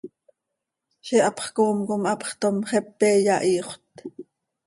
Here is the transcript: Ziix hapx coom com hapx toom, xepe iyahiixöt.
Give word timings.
Ziix 1.05 1.21
hapx 1.25 1.47
coom 1.55 1.77
com 1.87 2.03
hapx 2.09 2.29
toom, 2.39 2.57
xepe 2.69 3.09
iyahiixöt. 3.19 3.95